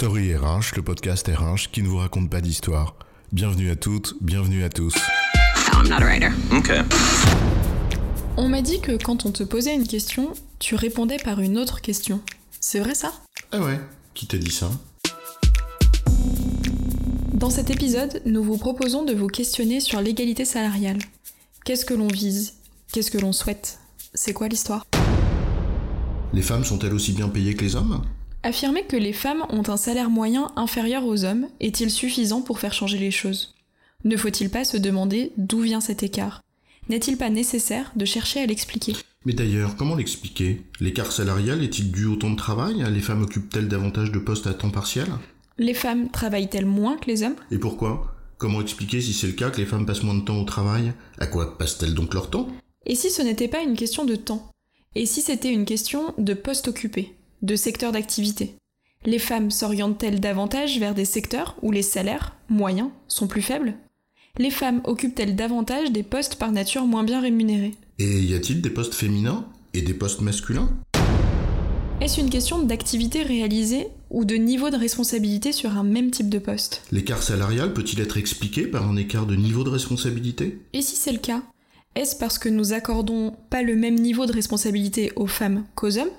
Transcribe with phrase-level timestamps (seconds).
[0.00, 2.96] Story RH, le podcast RH qui ne vous raconte pas d'histoire.
[3.32, 4.94] Bienvenue à toutes, bienvenue à tous.
[5.74, 6.30] I'm not a writer.
[6.50, 6.80] Okay.
[8.38, 11.82] On m'a dit que quand on te posait une question, tu répondais par une autre
[11.82, 12.22] question.
[12.60, 13.12] C'est vrai ça?
[13.52, 13.78] Ah ouais,
[14.14, 14.70] qui t'a dit ça?
[17.34, 20.96] Dans cet épisode, nous vous proposons de vous questionner sur l'égalité salariale.
[21.66, 22.54] Qu'est-ce que l'on vise?
[22.90, 23.80] Qu'est-ce que l'on souhaite?
[24.14, 24.86] C'est quoi l'histoire?
[26.32, 28.02] Les femmes sont-elles aussi bien payées que les hommes?
[28.42, 32.72] Affirmer que les femmes ont un salaire moyen inférieur aux hommes est-il suffisant pour faire
[32.72, 33.54] changer les choses?
[34.04, 36.40] Ne faut-il pas se demander d'où vient cet écart?
[36.88, 38.96] N'est-il pas nécessaire de chercher à l'expliquer?
[39.26, 40.62] Mais d'ailleurs, comment l'expliquer?
[40.80, 42.82] L'écart salarial est-il dû au temps de travail?
[42.90, 45.08] Les femmes occupent-elles davantage de postes à temps partiel?
[45.58, 47.36] Les femmes travaillent-elles moins que les hommes?
[47.50, 48.16] Et pourquoi?
[48.38, 50.94] Comment expliquer si c'est le cas que les femmes passent moins de temps au travail?
[51.18, 52.48] À quoi passent-elles donc leur temps?
[52.86, 54.50] Et si ce n'était pas une question de temps?
[54.94, 58.54] Et si c'était une question de poste occupé de secteur d'activité.
[59.06, 63.74] Les femmes s'orientent-elles davantage vers des secteurs où les salaires, moyens, sont plus faibles?
[64.38, 67.74] Les femmes occupent-elles davantage des postes par nature moins bien rémunérés?
[67.98, 70.70] Et y a-t-il des postes féminins et des postes masculins?
[72.00, 76.38] Est-ce une question d'activité réalisée ou de niveau de responsabilité sur un même type de
[76.38, 76.82] poste?
[76.92, 80.60] L'écart salarial peut-il être expliqué par un écart de niveau de responsabilité?
[80.72, 81.42] Et si c'est le cas,
[81.94, 86.10] est-ce parce que nous accordons pas le même niveau de responsabilité aux femmes qu'aux hommes?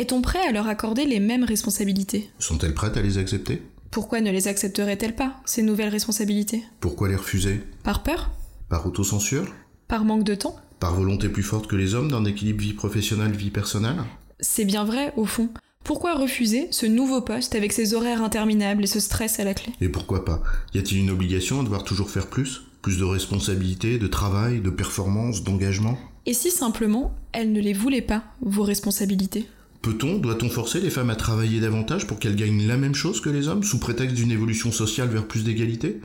[0.00, 2.30] Est-on prêt à leur accorder les mêmes responsabilités?
[2.38, 3.60] Sont-elles prêtes à les accepter?
[3.90, 6.64] Pourquoi ne les accepteraient-elles pas, ces nouvelles responsabilités?
[6.80, 7.60] Pourquoi les refuser?
[7.82, 8.30] Par peur?
[8.70, 9.44] Par autocensure?
[9.88, 10.56] Par manque de temps?
[10.78, 13.98] Par volonté plus forte que les hommes d'un équilibre vie professionnelle-vie personnelle?
[14.40, 15.50] C'est bien vrai, au fond.
[15.84, 19.74] Pourquoi refuser ce nouveau poste avec ses horaires interminables et ce stress à la clé?
[19.82, 20.42] Et pourquoi pas?
[20.72, 22.62] Y a-t-il une obligation à devoir toujours faire plus?
[22.80, 25.98] Plus de responsabilités, de travail, de performance, d'engagement?
[26.24, 29.46] Et si simplement, elles ne les voulaient pas, vos responsabilités?
[29.82, 33.30] Peut-on, doit-on forcer les femmes à travailler davantage pour qu'elles gagnent la même chose que
[33.30, 36.02] les hommes sous prétexte d'une évolution sociale vers plus d'égalité?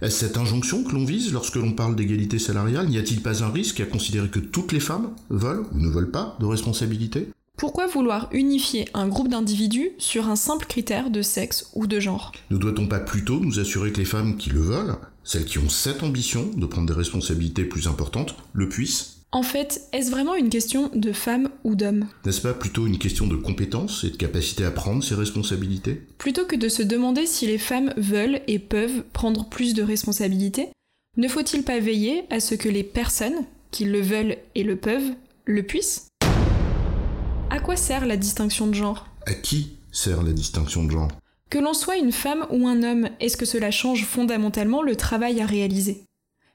[0.00, 2.88] Est-ce cette injonction que l'on vise lorsque l'on parle d'égalité salariale?
[2.88, 6.10] N'y a-t-il pas un risque à considérer que toutes les femmes veulent ou ne veulent
[6.10, 7.30] pas de responsabilité?
[7.56, 12.32] Pourquoi vouloir unifier un groupe d'individus sur un simple critère de sexe ou de genre?
[12.50, 15.68] Ne doit-on pas plutôt nous assurer que les femmes qui le veulent, celles qui ont
[15.68, 20.48] cette ambition de prendre des responsabilités plus importantes, le puissent en fait, est-ce vraiment une
[20.48, 22.06] question de femme ou d'homme?
[22.24, 26.02] N'est-ce pas plutôt une question de compétence et de capacité à prendre ses responsabilités?
[26.18, 30.68] Plutôt que de se demander si les femmes veulent et peuvent prendre plus de responsabilités,
[31.16, 35.10] ne faut-il pas veiller à ce que les personnes, qui le veulent et le peuvent,
[35.46, 36.06] le puissent?
[37.50, 39.08] À quoi sert la distinction de genre?
[39.26, 41.10] À qui sert la distinction de genre?
[41.50, 45.40] Que l'on soit une femme ou un homme, est-ce que cela change fondamentalement le travail
[45.40, 46.04] à réaliser?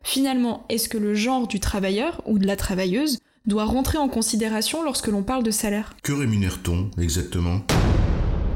[0.04, 4.84] Finalement, est-ce que le genre du travailleur ou de la travailleuse doit rentrer en considération
[4.84, 5.96] lorsque l'on parle de salaire?
[6.04, 7.62] Que rémunère-t-on exactement?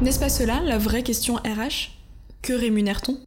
[0.01, 1.91] N'est-ce pas cela la vraie question RH
[2.41, 3.19] Que rémunère-t-on?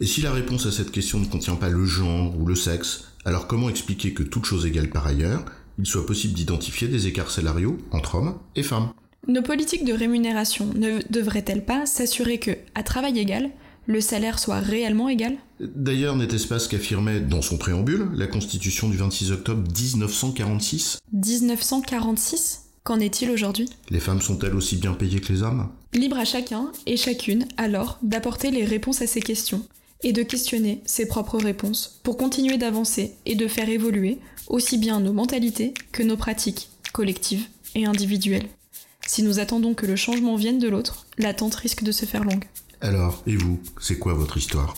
[0.00, 3.12] Et si la réponse à cette question ne contient pas le genre ou le sexe,
[3.24, 5.44] alors comment expliquer que toute chose égale par ailleurs,
[5.78, 8.90] il soit possible d'identifier des écarts salariaux entre hommes et femmes?
[9.26, 13.50] Nos politiques de rémunération ne devraient-elles pas s'assurer que, à travail égal,
[13.88, 15.36] le salaire soit réellement égal?
[15.60, 22.66] D'ailleurs, n'était-ce pas ce qu'affirmait dans son préambule la Constitution du 26 octobre 1946 1946
[22.84, 23.68] Qu'en est-il aujourd'hui?
[23.90, 25.68] Les femmes sont-elles aussi bien payées que les hommes?
[25.94, 29.62] Libre à chacun et chacune, alors, d'apporter les réponses à ces questions
[30.02, 35.00] et de questionner ses propres réponses pour continuer d'avancer et de faire évoluer aussi bien
[35.00, 38.48] nos mentalités que nos pratiques collectives et individuelles.
[39.06, 42.44] Si nous attendons que le changement vienne de l'autre, l'attente risque de se faire longue.
[42.80, 44.74] Alors, et vous, c'est quoi votre histoire?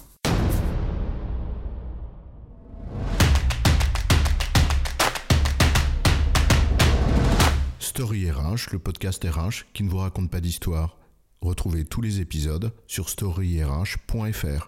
[7.78, 10.96] Story RH, le podcast RH qui ne vous raconte pas d'histoire.
[11.42, 14.64] Retrouvez tous les épisodes sur storyrh.fr.